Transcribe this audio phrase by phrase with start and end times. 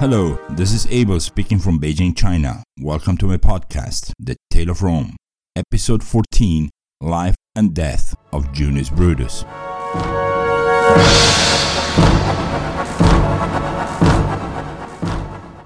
[0.00, 2.62] Hello, this is Abel speaking from Beijing, China.
[2.80, 5.16] Welcome to my podcast, The Tale of Rome,
[5.56, 9.42] episode 14 Life and Death of Junius Brutus.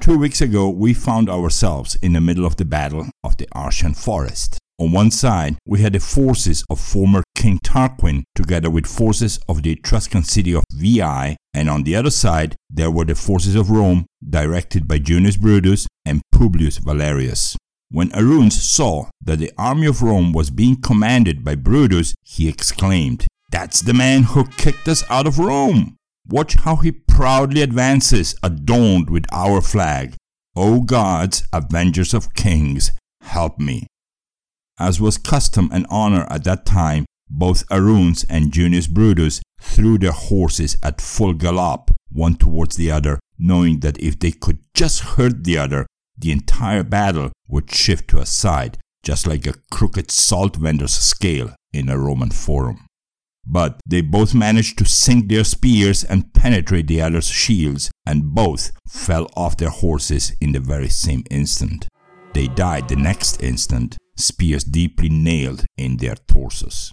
[0.01, 3.95] Two weeks ago, we found ourselves in the middle of the battle of the Arsian
[3.95, 4.62] Forest.
[4.79, 9.63] On one side, we had the forces of former King Tarquin together with forces of
[9.63, 13.71] the Etruscan city of Veii, and on the other side, there were the forces of
[13.71, 17.57] Rome directed by Junius Brutus and Publius Valerius.
[17.91, 23.27] When Arruns saw that the army of Rome was being commanded by Brutus, he exclaimed,
[23.51, 25.97] That's the man who kicked us out of Rome!
[26.27, 30.15] Watch how he proudly advances, adorned with our flag.
[30.57, 33.87] O gods, avengers of kings, help me.
[34.83, 40.11] As was custom and honor at that time, both Arruns and Junius Brutus threw their
[40.11, 45.45] horses at full gallop, one towards the other, knowing that if they could just hurt
[45.45, 45.87] the other,
[46.19, 51.55] the entire battle would shift to a side, just like a crooked salt vendor's scale
[51.73, 52.85] in a Roman forum.
[53.47, 58.73] But they both managed to sink their spears and penetrate the other's shields, and both
[58.89, 61.87] fell off their horses in the very same instant.
[62.35, 66.93] They died the next instant, spears deeply nailed in their torsos.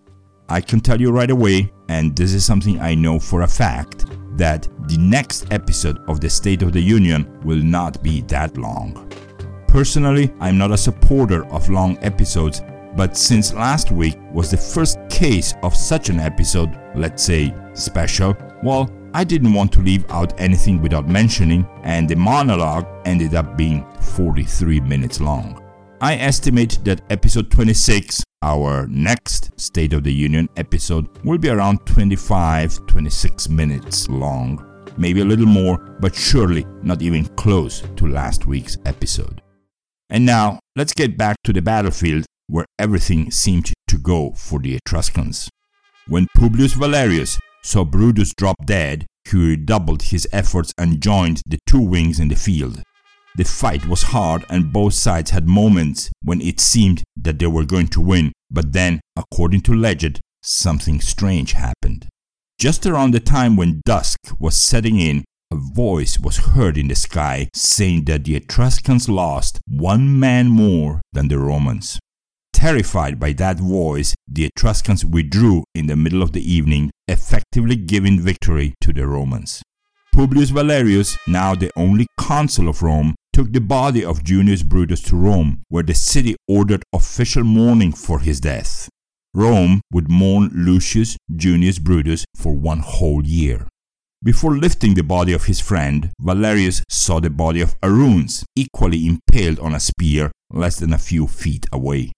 [0.50, 4.08] I can tell you right away, and this is something I know for a fact,
[4.36, 9.10] that the next episode of the State of the Union will not be that long.
[9.68, 12.64] Personally, I'm not a supporter of long episodes,
[12.96, 18.36] but since last week was the first case of such an episode, let's say special,
[18.64, 23.58] well, I didn't want to leave out anything without mentioning, and the monologue ended up
[23.58, 25.64] being 43 minutes long.
[26.02, 31.86] I estimate that episode 26, our next State of the Union episode, will be around
[31.86, 34.66] 25 26 minutes long.
[34.98, 39.42] Maybe a little more, but surely not even close to last week's episode.
[40.10, 44.76] And now, let's get back to the battlefield where everything seemed to go for the
[44.76, 45.50] Etruscans.
[46.08, 51.82] When Publius Valerius saw Brutus dropped dead, he redoubled his efforts and joined the two
[51.82, 52.82] wings in the field.
[53.36, 57.66] The fight was hard and both sides had moments when it seemed that they were
[57.66, 62.08] going to win, but then, according to legend, something strange happened.
[62.60, 66.96] Just around the time when dusk was setting in, a voice was heard in the
[66.96, 72.00] sky saying that the Etruscans lost one man more than the Romans.
[72.54, 78.20] Terrified by that voice, the Etruscans withdrew in the middle of the evening, effectively giving
[78.20, 79.62] victory to the Romans.
[80.14, 85.16] Publius Valerius, now the only consul of Rome, took the body of Junius Brutus to
[85.16, 88.90] Rome, where the city ordered official mourning for his death.
[89.34, 93.68] Rome would mourn Lucius Junius Brutus for one whole year.
[94.22, 99.60] Before lifting the body of his friend, Valerius saw the body of Arruns, equally impaled
[99.60, 102.12] on a spear less than a few feet away.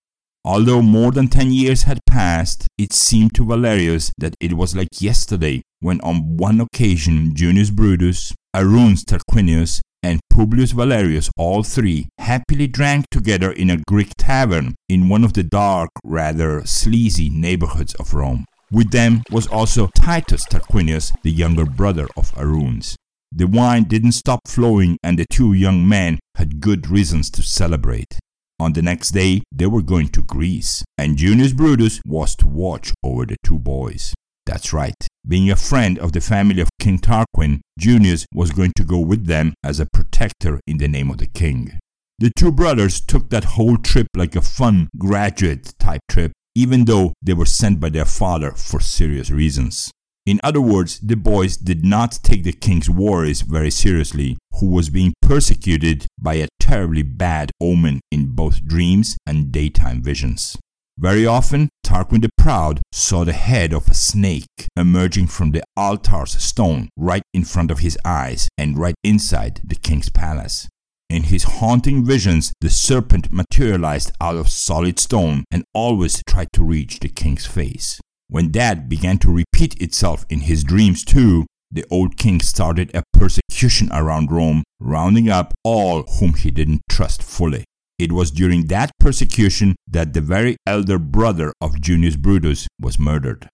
[0.44, 4.88] Although more than 10 years had passed, it seemed to Valerius that it was like
[5.00, 12.66] yesterday when on one occasion Junius Brutus, Arruns Tarquinius, and Publius Valerius, all three, happily
[12.66, 18.14] drank together in a Greek tavern in one of the dark, rather sleazy neighborhoods of
[18.14, 18.46] Rome.
[18.72, 22.96] With them was also Titus Tarquinius, the younger brother of Arruns.
[23.32, 28.18] The wine didn't stop flowing, and the two young men had good reasons to celebrate.
[28.62, 32.94] On the next day, they were going to Greece, and Junius Brutus was to watch
[33.04, 34.14] over the two boys.
[34.46, 35.08] That's right.
[35.28, 39.26] Being a friend of the family of King Tarquin, Junius was going to go with
[39.26, 41.80] them as a protector in the name of the king.
[42.20, 47.14] The two brothers took that whole trip like a fun graduate type trip, even though
[47.20, 49.90] they were sent by their father for serious reasons.
[50.26, 54.90] In other words, the boys did not take the king's worries very seriously, who was
[54.90, 60.58] being persecuted by a terribly bad omen in both dreams and daytime visions.
[60.98, 66.32] Very often, Tarquin the Proud saw the head of a snake emerging from the altar's
[66.32, 70.68] stone right in front of his eyes and right inside the king's palace.
[71.10, 76.64] In his haunting visions, the serpent materialized out of solid stone and always tried to
[76.64, 78.00] reach the king's face.
[78.32, 83.04] When that began to repeat itself in his dreams too, the old king started a
[83.12, 87.66] persecution around Rome, rounding up all whom he didn't trust fully.
[88.00, 93.50] It was during that persecution that the very elder brother of Junius Brutus was murdered.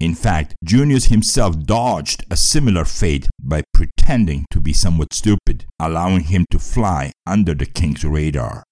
[0.00, 6.24] In fact, Junius himself dodged a similar fate by pretending to be somewhat stupid, allowing
[6.24, 8.64] him to fly under the king's radar.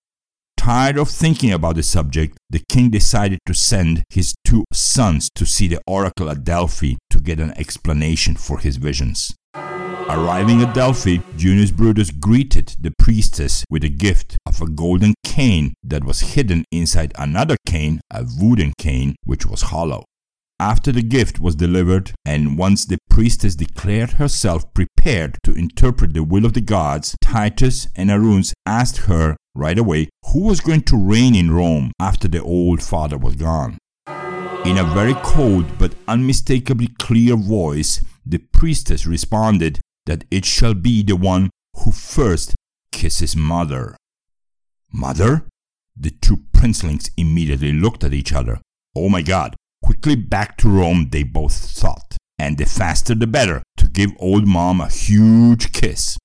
[0.65, 5.45] Tired of thinking about the subject, the king decided to send his two sons to
[5.45, 9.31] see the oracle at Delphi to get an explanation for his visions.
[9.55, 15.75] Arriving at Delphi, Junius Brutus greeted the priestess with a gift of a golden cane
[15.83, 20.07] that was hidden inside another cane, a wooden cane, which was hollow.
[20.59, 26.25] After the gift was delivered, and once the priestess declared herself prepared to interpret the
[26.25, 30.97] will of the gods, Titus and Arruns asked her right away who was going to
[30.99, 33.79] reign in Rome after the old father was gone.
[34.67, 41.03] In a very cold but unmistakably clear voice, the priestess responded that it shall be
[41.03, 41.49] the one
[41.79, 42.55] who first
[42.93, 43.97] kisses mother.
[44.93, 45.47] Mother?
[45.97, 48.61] The two princelings immediately looked at each other.
[48.95, 53.63] Oh my god, Quickly back to Rome, they both thought, and the faster the better
[53.77, 56.17] to give old mom a huge kiss.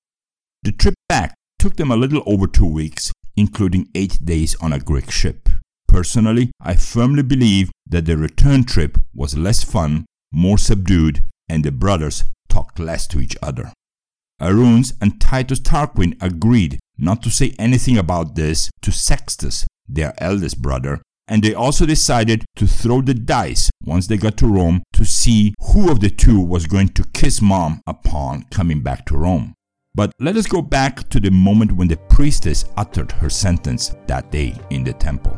[0.62, 4.78] The trip back took them a little over two weeks, including eight days on a
[4.78, 5.48] Greek ship.
[5.88, 11.72] Personally, I firmly believe that the return trip was less fun, more subdued, and the
[11.72, 13.72] brothers talked less to each other.
[14.40, 20.62] Arruns and Titus Tarquin agreed not to say anything about this to Sextus, their eldest
[20.62, 25.04] brother, and they also decided to throw the dice once they got to Rome to
[25.04, 29.54] see who of the two was going to kiss mom upon coming back to Rome.
[30.00, 34.30] But let us go back to the moment when the priestess uttered her sentence that
[34.30, 35.34] day in the temple.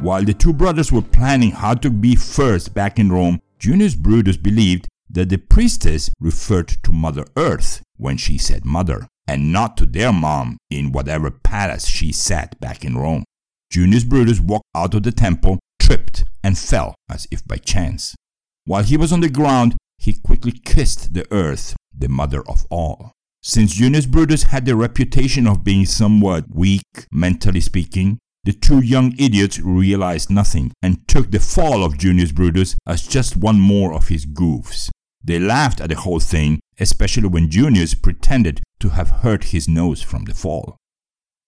[0.00, 4.36] While the two brothers were planning how to be first back in Rome, Junius Brutus
[4.36, 9.86] believed that the priestess referred to Mother Earth when she said mother, and not to
[9.86, 13.22] their mom in whatever palace she sat back in Rome.
[13.70, 18.16] Junius Brutus walked out of the temple, tripped, and fell as if by chance.
[18.64, 23.12] While he was on the ground, he quickly kissed the earth, the mother of all.
[23.44, 29.16] Since Junius Brutus had the reputation of being somewhat weak, mentally speaking, the two young
[29.18, 34.06] idiots realized nothing and took the fall of Junius Brutus as just one more of
[34.06, 34.90] his goofs.
[35.24, 40.02] They laughed at the whole thing, especially when Junius pretended to have hurt his nose
[40.02, 40.76] from the fall.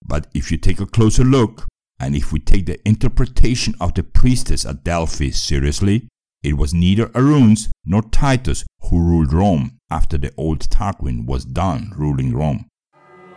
[0.05, 1.65] But if you take a closer look,
[2.01, 6.09] and if we take the interpretation of the priestess at Delphi seriously,
[6.43, 11.93] it was neither Arruns nor Titus who ruled Rome after the old Tarquin was done
[11.97, 12.67] ruling Rome.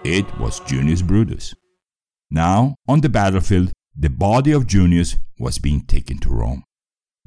[0.04, 1.54] It was Junius Brutus.
[2.32, 6.64] Now, on the battlefield, the body of Junius was being taken to Rome.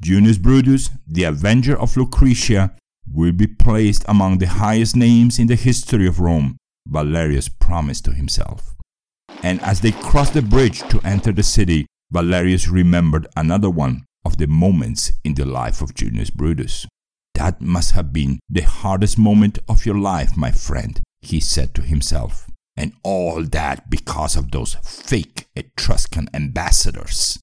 [0.01, 2.75] Junius Brutus, the avenger of Lucretia,
[3.11, 6.57] will be placed among the highest names in the history of Rome,
[6.87, 8.75] Valerius promised to himself
[9.43, 14.37] and as they crossed the bridge to enter the city, Valerius remembered another one of
[14.37, 16.85] the moments in the life of Junius Brutus.
[17.35, 21.81] That must have been the hardest moment of your life, my friend, he said to
[21.81, 22.47] himself.
[22.77, 27.39] And all that because of those fake Etruscan ambassadors.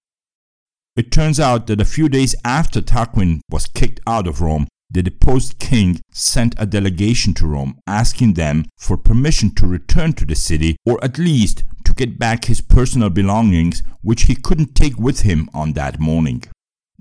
[0.97, 5.03] It turns out that a few days after Tarquin was kicked out of Rome, the
[5.03, 10.35] deposed king sent a delegation to Rome asking them for permission to return to the
[10.35, 15.21] city or at least to get back his personal belongings which he couldn't take with
[15.21, 16.43] him on that morning.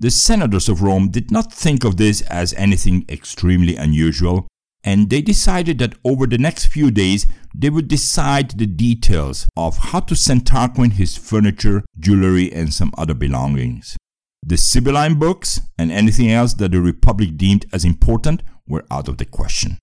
[0.00, 4.46] The senators of Rome did not think of this as anything extremely unusual,
[4.84, 9.78] and they decided that over the next few days they would decide the details of
[9.78, 13.96] how to send Tarquin his furniture, jewelry, and some other belongings.
[14.40, 19.18] The Sibylline books and anything else that the Republic deemed as important were out of
[19.18, 19.78] the question.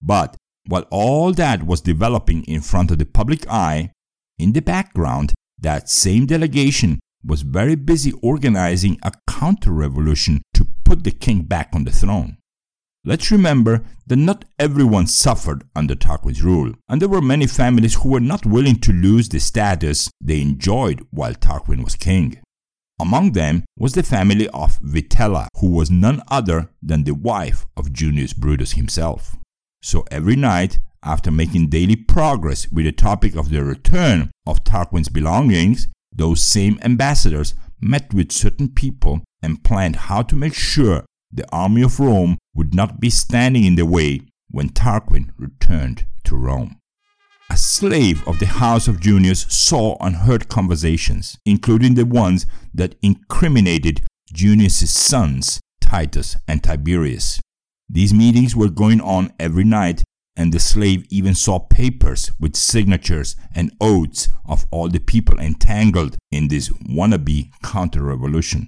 [0.00, 3.90] But while all that was developing in front of the public eye,
[4.38, 11.04] in the background, that same delegation was very busy organizing a counter revolution to put
[11.04, 12.36] the king back on the throne.
[13.04, 18.08] Let's remember that not everyone suffered under Tarquin's rule, and there were many families who
[18.08, 22.40] were not willing to lose the status they enjoyed while Tarquin was king.
[22.98, 27.92] Among them was the family of Vitellia, who was none other than the wife of
[27.92, 29.36] Junius Brutus himself.
[29.82, 35.08] So every night, after making daily progress with the topic of the return of Tarquin's
[35.08, 35.86] belongings,
[36.16, 41.82] those same ambassadors met with certain people and planned how to make sure the army
[41.82, 44.20] of Rome would not be standing in the way
[44.50, 46.78] when Tarquin returned to Rome.
[47.50, 52.96] A slave of the house of Junius saw and heard conversations, including the ones that
[53.02, 57.40] incriminated Junius's sons, Titus and Tiberius.
[57.88, 60.02] These meetings were going on every night,
[60.36, 66.16] and the slave even saw papers with signatures and oaths of all the people entangled
[66.30, 68.66] in this wannabe counter revolution.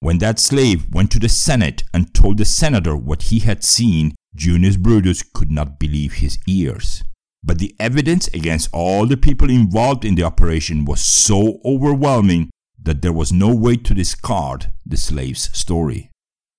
[0.00, 4.14] When that slave went to the Senate and told the senator what he had seen,
[4.36, 7.02] Junius Brutus could not believe his ears.
[7.42, 13.02] But the evidence against all the people involved in the operation was so overwhelming that
[13.02, 16.10] there was no way to discard the slave's story.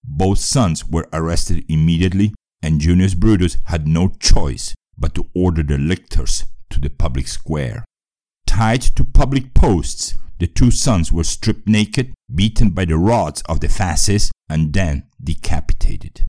[0.03, 5.77] Both sons were arrested immediately, and Junius Brutus had no choice but to order the
[5.77, 7.85] lictors to the public square.
[8.45, 13.59] Tied to public posts, the two sons were stripped naked, beaten by the rods of
[13.59, 16.25] the fasces, and then decapitated.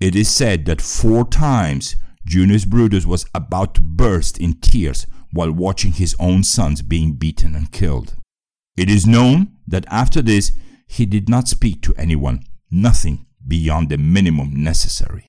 [0.00, 5.52] It is said that four times Junius Brutus was about to burst in tears while
[5.52, 8.16] watching his own sons being beaten and killed.
[8.76, 10.52] It is known that after this
[10.86, 15.26] he did not speak to anyone, nothing beyond the minimum necessary.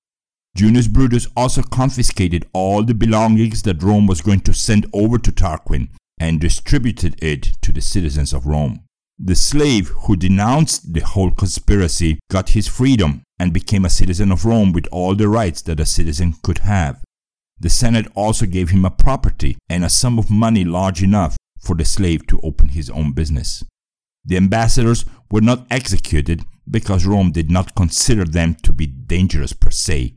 [0.56, 5.32] Junius Brutus also confiscated all the belongings that Rome was going to send over to
[5.32, 8.86] Tarquin and distributed it to the citizens of Rome.
[9.20, 14.46] The slave who denounced the whole conspiracy got his freedom and became a citizen of
[14.46, 17.04] Rome with all the rights that a citizen could have.
[17.60, 21.76] The Senate also gave him a property and a sum of money large enough for
[21.76, 23.62] the slave to open his own business.
[24.24, 29.70] The ambassadors were not executed because Rome did not consider them to be dangerous per
[29.70, 30.16] se,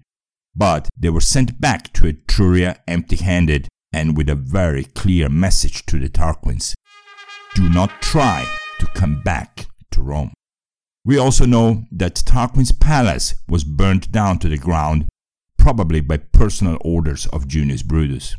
[0.59, 5.87] but they were sent back to Etruria empty handed and with a very clear message
[5.87, 6.75] to the Tarquins
[7.55, 8.45] do not try
[8.81, 10.33] to come back to Rome.
[11.05, 15.07] We also know that Tarquin's palace was burnt down to the ground,
[15.57, 18.37] probably by personal orders of Junius Brutus.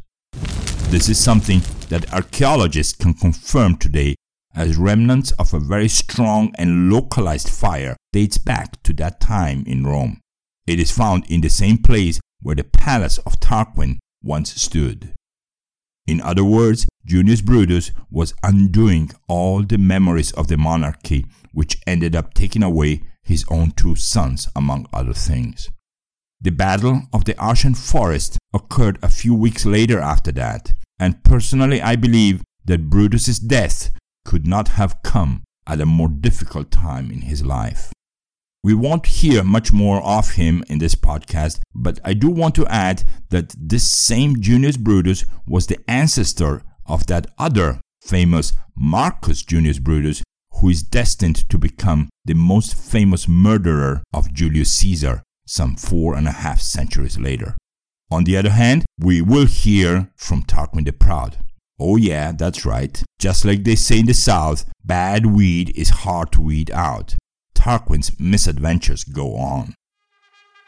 [0.89, 4.15] This is something that archaeologists can confirm today
[4.55, 9.85] as remnants of a very strong and localized fire dates back to that time in
[9.85, 10.19] Rome.
[10.69, 15.15] It is found in the same place where the palace of Tarquin once stood.
[16.05, 22.15] In other words, Junius Brutus was undoing all the memories of the monarchy, which ended
[22.15, 25.71] up taking away his own two sons, among other things.
[26.39, 31.81] The Battle of the Arsian Forest occurred a few weeks later after that, and personally
[31.81, 33.89] I believe that Brutus's death
[34.23, 37.91] could not have come at a more difficult time in his life.
[38.63, 42.67] We won't hear much more of him in this podcast, but I do want to
[42.67, 49.79] add that this same Junius Brutus was the ancestor of that other famous Marcus Junius
[49.79, 50.23] Brutus,
[50.55, 56.27] who is destined to become the most famous murderer of Julius Caesar some four and
[56.27, 57.57] a half centuries later.
[58.11, 61.37] On the other hand, we will hear from Tarquin the Proud.
[61.79, 63.01] Oh, yeah, that's right.
[63.19, 67.15] Just like they say in the South, bad weed is hard to weed out.
[67.59, 69.75] Tarquin's misadventures go on.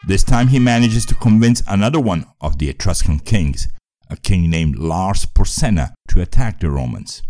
[0.05, 3.69] This time he manages to convince another one of the Etruscan kings,
[4.09, 7.21] a king named Lars Porsena, to attack the Romans.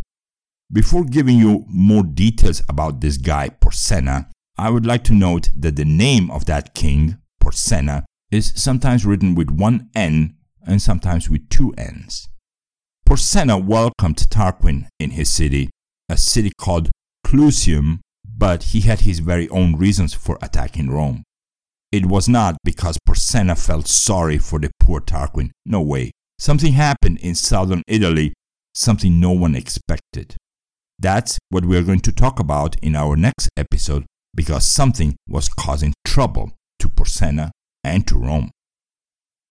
[0.74, 5.76] Before giving you more details about this guy Porsena, I would like to note that
[5.76, 11.50] the name of that king, Porsena, is sometimes written with one N and sometimes with
[11.50, 12.30] two N's.
[13.06, 15.70] Porsena welcomed Tarquin in his city,
[16.10, 16.90] a city called
[17.28, 18.00] Clusium
[18.42, 21.22] but he had his very own reasons for attacking Rome.
[21.92, 25.52] It was not because Porsenna felt sorry for the poor Tarquin.
[25.64, 26.10] No way.
[26.40, 28.34] Something happened in southern Italy,
[28.74, 30.38] something no one expected.
[30.98, 35.94] That's what we're going to talk about in our next episode because something was causing
[36.04, 37.52] trouble to Porsenna
[37.84, 38.50] and to Rome.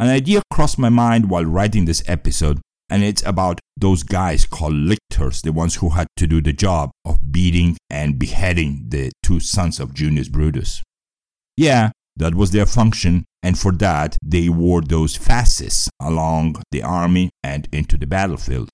[0.01, 4.75] An idea crossed my mind while writing this episode, and it's about those guys called
[4.75, 9.41] lictors, the ones who had to do the job of beating and beheading the two
[9.41, 10.83] sons of Junius Brutus.
[11.57, 17.31] Yeah, that was their function, and for that they wore those fasces along the army
[17.43, 18.69] and into the battlefield.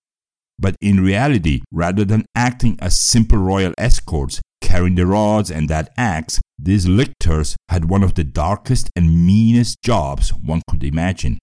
[0.59, 5.93] But in reality, rather than acting as simple royal escorts, carrying the rods and that
[5.97, 11.39] axe, these lictors had one of the darkest and meanest jobs one could imagine.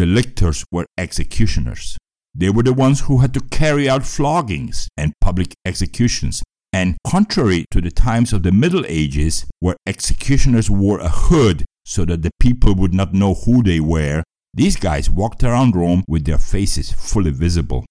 [0.00, 1.98] The lictors were executioners.
[2.34, 6.42] They were the ones who had to carry out floggings and public executions.
[6.72, 12.06] And contrary to the times of the Middle Ages, where executioners wore a hood so
[12.06, 14.22] that the people would not know who they were,
[14.54, 17.84] these guys walked around Rome with their faces fully visible.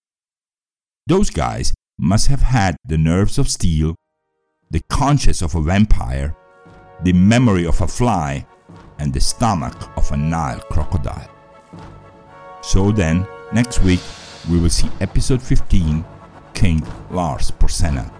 [1.05, 3.93] Those guys must have had the nerves of steel,
[4.71, 6.35] the conscience of a vampire,
[7.03, 8.47] the memory of a fly,
[8.97, 11.35] and the stomach of a Nile crocodile.
[12.61, 14.01] So then, next week,
[14.49, 16.03] we will see episode 15
[16.53, 18.11] King Lars Porsenna.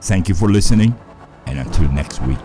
[0.00, 0.94] Thank you for listening,
[1.46, 2.38] and until next week.